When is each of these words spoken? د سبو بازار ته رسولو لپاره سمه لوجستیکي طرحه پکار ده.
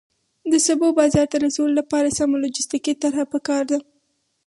د 0.51 0.53
سبو 0.67 0.87
بازار 0.99 1.27
ته 1.31 1.37
رسولو 1.45 1.73
لپاره 1.81 2.15
سمه 2.17 2.35
لوجستیکي 2.43 2.93
طرحه 3.03 3.23
پکار 3.33 3.63
ده. 3.71 3.79